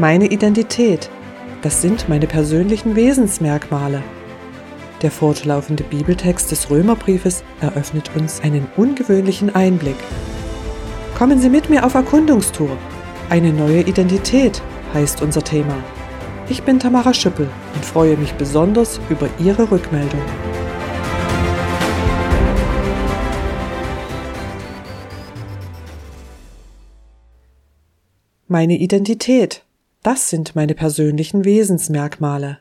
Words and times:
Meine 0.00 0.28
Identität, 0.28 1.10
das 1.60 1.82
sind 1.82 2.08
meine 2.08 2.26
persönlichen 2.26 2.96
Wesensmerkmale. 2.96 4.02
Der 5.02 5.10
fortlaufende 5.10 5.84
Bibeltext 5.84 6.50
des 6.50 6.70
Römerbriefes 6.70 7.44
eröffnet 7.60 8.10
uns 8.16 8.40
einen 8.40 8.66
ungewöhnlichen 8.78 9.54
Einblick. 9.54 9.98
Kommen 11.18 11.38
Sie 11.38 11.50
mit 11.50 11.68
mir 11.68 11.84
auf 11.84 11.92
Erkundungstour. 11.92 12.78
Eine 13.28 13.52
neue 13.52 13.82
Identität 13.82 14.62
heißt 14.94 15.20
unser 15.20 15.44
Thema. 15.44 15.76
Ich 16.48 16.62
bin 16.62 16.78
Tamara 16.78 17.12
Schüppel 17.12 17.50
und 17.74 17.84
freue 17.84 18.16
mich 18.16 18.32
besonders 18.32 18.98
über 19.10 19.28
Ihre 19.38 19.70
Rückmeldung. 19.70 20.22
Meine 28.48 28.78
Identität, 28.78 29.62
das 30.02 30.30
sind 30.30 30.56
meine 30.56 30.74
persönlichen 30.74 31.44
Wesensmerkmale. 31.44 32.58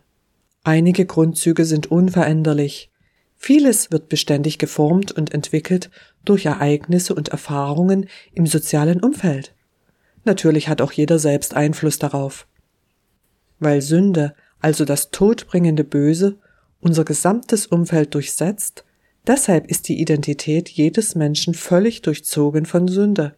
Einige 0.64 1.06
Grundzüge 1.06 1.66
sind 1.66 1.90
unveränderlich. 1.90 2.92
Vieles 3.38 3.92
wird 3.92 4.10
beständig 4.10 4.58
geformt 4.58 5.14
und 5.14 5.34
entwickelt 5.34 5.90
durch 6.26 6.46
Ereignisse 6.46 7.16
und 7.16 7.30
Erfahrungen 7.30 8.10
im 8.34 8.46
sozialen 8.46 9.02
Umfeld. 9.02 9.56
Natürlich 10.26 10.68
hat 10.68 10.82
auch 10.82 10.92
jeder 10.92 11.18
selbst 11.18 11.54
Einfluss 11.54 11.98
darauf. 11.98 12.46
Weil 13.60 13.82
Sünde, 13.82 14.36
also 14.60 14.84
das 14.84 15.12
todbringende 15.12 15.86
Böse, 15.86 16.38
unser 16.82 17.06
gesamtes 17.06 17.68
Umfeld 17.68 18.14
durchsetzt, 18.14 18.84
deshalb 19.26 19.68
ist 19.68 19.88
die 19.88 20.02
Identität 20.02 20.68
jedes 20.68 21.16
Menschen 21.16 21.54
völlig 21.54 22.02
durchzogen 22.02 22.66
von 22.66 22.90
Sünde. 22.90 23.36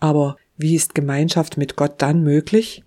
Aber 0.00 0.36
wie 0.56 0.74
ist 0.74 0.94
Gemeinschaft 0.94 1.58
mit 1.58 1.76
Gott 1.76 2.00
dann 2.00 2.22
möglich? 2.22 2.82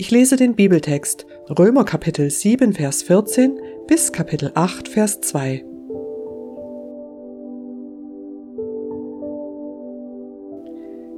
Ich 0.00 0.10
lese 0.10 0.36
den 0.36 0.54
Bibeltext 0.54 1.26
Römer 1.58 1.84
Kapitel 1.84 2.30
7 2.30 2.72
Vers 2.72 3.02
14 3.02 3.60
bis 3.86 4.12
Kapitel 4.12 4.50
8 4.54 4.88
Vers 4.88 5.20
2. 5.20 5.62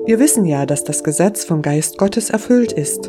Wir 0.05 0.19
wissen 0.19 0.45
ja, 0.47 0.67
dass 0.67 0.83
das 0.83 1.05
Gesetz 1.05 1.45
vom 1.45 1.63
Geist 1.63 1.97
Gottes 1.97 2.31
erfüllt 2.31 2.73
ist. 2.73 3.09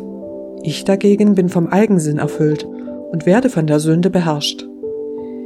Ich 0.62 0.84
dagegen 0.84 1.34
bin 1.34 1.48
vom 1.48 1.66
Eigensinn 1.66 2.18
erfüllt 2.18 2.62
und 3.10 3.26
werde 3.26 3.50
von 3.50 3.66
der 3.66 3.80
Sünde 3.80 4.10
beherrscht. 4.10 4.68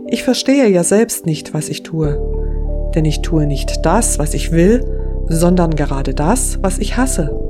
Ich 0.09 0.25
verstehe 0.25 0.69
ja 0.69 0.84
selbst 0.84 1.25
nicht, 1.25 1.55
was 1.55 1.71
ich 1.71 1.84
tue, 1.84 2.91
denn 2.95 3.06
ich 3.06 3.23
tue 3.23 3.47
nicht 3.47 3.87
das, 3.87 4.19
was 4.19 4.34
ich 4.34 4.53
will, 4.53 4.84
sondern 5.31 5.71
gerade 5.71 6.12
das, 6.12 6.59
was 6.61 6.79
ich 6.81 6.99
hasse. 6.99 7.48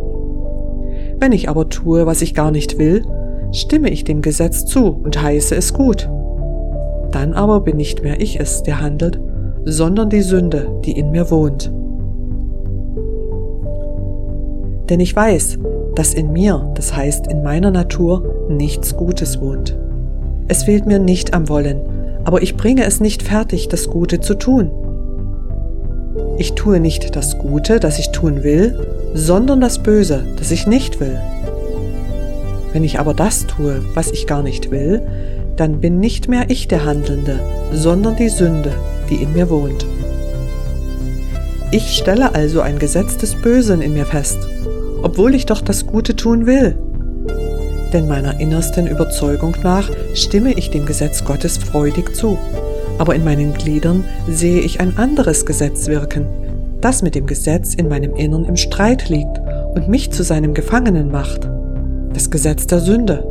Wenn 1.20 1.32
ich 1.32 1.48
aber 1.48 1.68
tue, 1.68 2.06
was 2.06 2.22
ich 2.22 2.34
gar 2.34 2.50
nicht 2.50 2.78
will, 2.78 3.04
stimme 3.52 3.90
ich 3.90 4.04
dem 4.04 4.22
Gesetz 4.22 4.64
zu 4.64 5.00
und 5.02 5.20
heiße 5.20 5.54
es 5.54 5.72
gut. 5.72 6.08
Dann 7.10 7.32
aber 7.32 7.60
bin 7.60 7.76
nicht 7.76 8.02
mehr 8.02 8.20
ich 8.20 8.38
es, 8.38 8.62
der 8.62 8.80
handelt, 8.80 9.20
sondern 9.64 10.10
die 10.10 10.22
Sünde, 10.22 10.80
die 10.84 10.92
in 10.92 11.10
mir 11.10 11.30
wohnt. 11.30 11.72
Denn 14.88 15.00
ich 15.00 15.14
weiß, 15.14 15.58
dass 15.94 16.14
in 16.14 16.32
mir, 16.32 16.70
das 16.74 16.94
heißt 16.94 17.26
in 17.26 17.42
meiner 17.42 17.70
Natur, 17.70 18.46
nichts 18.48 18.96
Gutes 18.96 19.40
wohnt. 19.40 19.76
Es 20.46 20.62
fehlt 20.62 20.86
mir 20.86 20.98
nicht 20.98 21.34
am 21.34 21.48
Wollen, 21.48 21.80
aber 22.24 22.42
ich 22.42 22.56
bringe 22.56 22.84
es 22.84 23.00
nicht 23.00 23.22
fertig, 23.22 23.68
das 23.68 23.90
Gute 23.90 24.20
zu 24.20 24.34
tun. 24.34 24.70
Ich 26.38 26.54
tue 26.54 26.80
nicht 26.80 27.16
das 27.16 27.38
Gute, 27.38 27.80
das 27.80 27.98
ich 27.98 28.10
tun 28.10 28.42
will, 28.42 28.78
sondern 29.14 29.60
das 29.60 29.78
Böse, 29.80 30.24
das 30.36 30.50
ich 30.50 30.66
nicht 30.66 31.00
will. 31.00 31.18
Wenn 32.72 32.84
ich 32.84 32.98
aber 32.98 33.14
das 33.14 33.46
tue, 33.46 33.82
was 33.94 34.10
ich 34.10 34.26
gar 34.26 34.42
nicht 34.42 34.70
will, 34.70 35.02
dann 35.56 35.80
bin 35.80 35.98
nicht 35.98 36.28
mehr 36.28 36.44
ich 36.48 36.68
der 36.68 36.84
Handelnde, 36.84 37.40
sondern 37.72 38.16
die 38.16 38.28
Sünde, 38.28 38.72
die 39.10 39.16
in 39.16 39.32
mir 39.32 39.50
wohnt. 39.50 39.84
Ich 41.70 41.98
stelle 41.98 42.34
also 42.34 42.60
ein 42.60 42.78
Gesetz 42.78 43.16
des 43.16 43.34
Bösen 43.34 43.82
in 43.82 43.94
mir 43.94 44.06
fest, 44.06 44.38
obwohl 45.02 45.34
ich 45.34 45.46
doch 45.46 45.60
das 45.60 45.86
Gute 45.86 46.16
tun 46.16 46.46
will. 46.46 46.78
Denn 47.92 48.06
meiner 48.06 48.38
innersten 48.38 48.86
Überzeugung 48.86 49.56
nach 49.62 49.90
stimme 50.14 50.52
ich 50.52 50.70
dem 50.70 50.86
Gesetz 50.86 51.24
Gottes 51.24 51.58
freudig 51.58 52.14
zu 52.14 52.38
aber 52.98 53.14
in 53.14 53.24
meinen 53.24 53.54
Gliedern 53.54 54.04
sehe 54.28 54.60
ich 54.60 54.80
ein 54.80 54.98
anderes 54.98 55.46
Gesetz 55.46 55.86
wirken, 55.86 56.26
das 56.80 57.02
mit 57.02 57.14
dem 57.14 57.26
Gesetz 57.26 57.74
in 57.74 57.88
meinem 57.88 58.14
Innern 58.14 58.44
im 58.44 58.56
Streit 58.56 59.08
liegt 59.08 59.40
und 59.74 59.88
mich 59.88 60.10
zu 60.10 60.22
seinem 60.22 60.54
Gefangenen 60.54 61.10
macht. 61.10 61.48
Das 62.12 62.30
Gesetz 62.30 62.66
der 62.66 62.80
Sünde. 62.80 63.24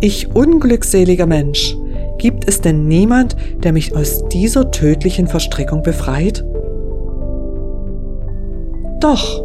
Ich 0.00 0.34
unglückseliger 0.34 1.26
Mensch, 1.26 1.76
gibt 2.18 2.48
es 2.48 2.60
denn 2.60 2.86
niemand, 2.86 3.36
der 3.62 3.72
mich 3.72 3.96
aus 3.96 4.28
dieser 4.28 4.70
tödlichen 4.70 5.26
Verstrickung 5.26 5.82
befreit? 5.82 6.44
Doch, 9.00 9.40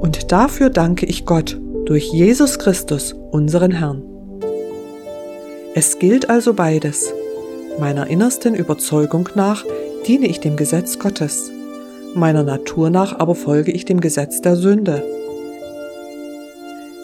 und 0.00 0.32
dafür 0.32 0.70
danke 0.70 1.06
ich 1.06 1.26
Gott 1.26 1.60
durch 1.86 2.12
Jesus 2.12 2.58
Christus, 2.58 3.14
unseren 3.30 3.70
Herrn. 3.70 4.02
Es 5.74 5.98
gilt 5.98 6.30
also 6.30 6.54
beides, 6.54 7.12
Meiner 7.78 8.06
innersten 8.06 8.54
Überzeugung 8.54 9.28
nach 9.34 9.64
diene 10.06 10.26
ich 10.28 10.40
dem 10.40 10.56
Gesetz 10.56 10.98
Gottes, 10.98 11.50
meiner 12.14 12.42
Natur 12.42 12.88
nach 12.88 13.18
aber 13.18 13.34
folge 13.34 13.70
ich 13.70 13.84
dem 13.84 14.00
Gesetz 14.00 14.40
der 14.40 14.56
Sünde. 14.56 15.02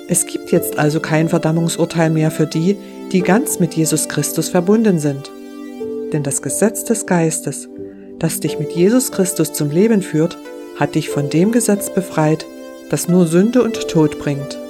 Es 0.09 0.25
gibt 0.27 0.50
jetzt 0.50 0.78
also 0.78 1.00
kein 1.00 1.28
Verdammungsurteil 1.28 2.09
mehr 2.09 2.31
für 2.31 2.47
die, 2.47 2.77
die 3.12 3.21
ganz 3.21 3.60
mit 3.60 3.75
Jesus 3.75 4.09
Christus 4.09 4.49
verbunden 4.49 4.99
sind. 4.99 5.31
Denn 6.12 6.22
das 6.22 6.41
Gesetz 6.41 6.84
des 6.84 7.04
Geistes, 7.04 7.69
das 8.19 8.41
dich 8.41 8.59
mit 8.59 8.72
Jesus 8.72 9.12
Christus 9.12 9.53
zum 9.53 9.71
Leben 9.71 10.00
führt, 10.00 10.39
hat 10.77 10.94
dich 10.94 11.10
von 11.10 11.28
dem 11.28 11.53
Gesetz 11.53 11.93
befreit, 11.93 12.47
das 12.91 13.09
nur 13.09 13.27
Sünde 13.27 13.62
und 13.62 13.89
Tod 13.89 14.19
bringt. 14.19 14.62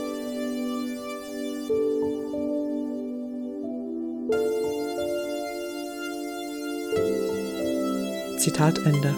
Zitat 8.42 8.78
Ende. 8.78 9.14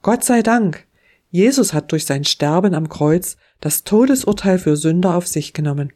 Gott 0.00 0.24
sei 0.24 0.40
Dank, 0.40 0.86
Jesus 1.30 1.74
hat 1.74 1.92
durch 1.92 2.06
sein 2.06 2.24
Sterben 2.24 2.74
am 2.74 2.88
Kreuz 2.88 3.36
das 3.60 3.84
Todesurteil 3.84 4.58
für 4.58 4.78
Sünder 4.78 5.14
auf 5.14 5.28
sich 5.28 5.52
genommen. 5.52 5.92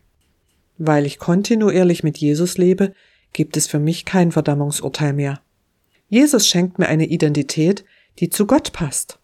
Weil 0.76 1.06
ich 1.06 1.18
kontinuierlich 1.18 2.02
mit 2.04 2.18
Jesus 2.18 2.58
lebe, 2.58 2.92
gibt 3.32 3.56
es 3.56 3.66
für 3.66 3.78
mich 3.78 4.04
kein 4.04 4.32
Verdammungsurteil 4.32 5.14
mehr. 5.14 5.40
Jesus 6.10 6.46
schenkt 6.46 6.78
mir 6.78 6.88
eine 6.88 7.06
Identität, 7.06 7.86
die 8.18 8.28
zu 8.28 8.46
Gott 8.46 8.74
passt. 8.74 9.18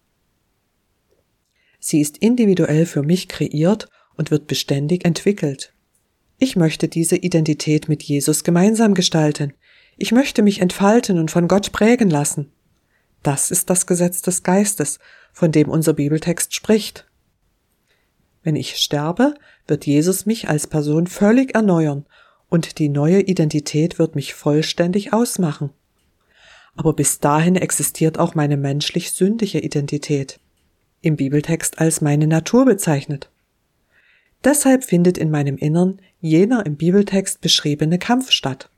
Sie 1.79 2.01
ist 2.01 2.17
individuell 2.17 2.87
für 2.87 3.03
mich 3.03 3.27
kreiert 3.27 3.89
und 4.15 4.31
wird 4.31 4.47
beständig 4.47 5.05
entwickelt. 5.05 5.72
Ich 6.43 6.57
möchte 6.57 6.89
diese 6.89 7.15
Identität 7.15 7.87
mit 7.87 8.03
Jesus 8.03 8.43
gemeinsam 8.43 8.95
gestalten. 8.95 9.53
Ich 9.95 10.11
möchte 10.11 10.41
mich 10.41 10.59
entfalten 10.59 11.17
und 11.17 11.31
von 11.31 11.47
Gott 11.47 11.71
prägen 11.71 12.09
lassen. 12.09 12.51
Das 13.23 13.49
ist 13.49 13.69
das 13.69 13.87
Gesetz 13.87 14.21
des 14.21 14.43
Geistes, 14.43 14.99
von 15.31 15.53
dem 15.53 15.69
unser 15.69 15.93
Bibeltext 15.93 16.53
spricht. 16.53 17.07
Wenn 18.43 18.57
ich 18.57 18.75
sterbe, 18.75 19.35
wird 19.67 19.85
Jesus 19.85 20.25
mich 20.25 20.49
als 20.49 20.67
Person 20.67 21.07
völlig 21.07 21.55
erneuern 21.55 22.05
und 22.49 22.77
die 22.77 22.89
neue 22.89 23.21
Identität 23.21 23.97
wird 23.97 24.15
mich 24.15 24.33
vollständig 24.33 25.13
ausmachen. 25.13 25.69
Aber 26.75 26.91
bis 26.91 27.21
dahin 27.21 27.55
existiert 27.55 28.19
auch 28.19 28.35
meine 28.35 28.57
menschlich 28.57 29.13
sündige 29.13 29.59
Identität, 29.59 30.41
im 30.99 31.15
Bibeltext 31.15 31.79
als 31.79 32.01
meine 32.01 32.27
Natur 32.27 32.65
bezeichnet. 32.65 33.29
Deshalb 34.43 34.83
findet 34.83 35.17
in 35.17 35.31
meinem 35.31 35.57
Innern 35.57 35.99
jener 36.19 36.65
im 36.65 36.75
Bibeltext 36.75 37.39
beschriebene 37.39 37.97
Kampf 37.97 38.31
statt. 38.31 38.69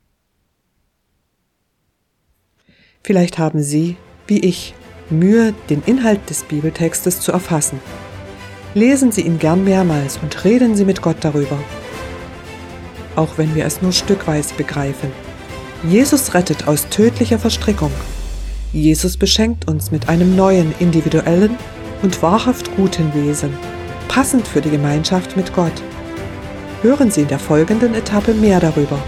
Vielleicht 3.04 3.38
haben 3.38 3.62
Sie, 3.62 3.98
wie 4.28 4.40
ich, 4.40 4.74
Mühe, 5.10 5.54
den 5.70 5.84
Inhalt 5.86 6.30
des 6.30 6.44
Bibeltextes 6.44 7.20
zu 7.20 7.32
erfassen. 7.32 7.80
Lesen 8.74 9.12
Sie 9.12 9.22
ihn 9.22 9.40
gern 9.40 9.64
mehrmals 9.64 10.18
und 10.18 10.44
reden 10.44 10.76
Sie 10.76 10.86
mit 10.86 11.02
Gott 11.02 11.18
darüber. 11.22 11.58
Auch 13.16 13.38
wenn 13.38 13.56
wir 13.56 13.66
es 13.66 13.82
nur 13.82 13.92
stückweise 13.92 14.54
begreifen. 14.56 15.12
Jesus 15.88 16.34
rettet 16.34 16.68
aus 16.68 16.90
tödlicher 16.90 17.40
Verstrickung. 17.40 17.92
Jesus 18.74 19.18
beschenkt 19.18 19.68
uns 19.68 19.92
mit 19.92 20.10
einem 20.10 20.36
neuen, 20.36 20.74
individuellen 20.80 21.56
und 22.02 22.22
wahrhaft 22.22 22.76
guten 22.76 23.14
Wesen, 23.14 23.54
passend 24.08 24.48
für 24.48 24.62
die 24.62 24.72
Gemeinschaft 24.72 25.36
mit 25.36 25.54
Gott 25.54 25.82
hören 26.82 27.10
Sie 27.10 27.22
in 27.22 27.28
der 27.28 27.40
folgenden 27.40 27.96
Etappe 27.96 28.34
mehr 28.34 28.60
darüber. 28.60 29.00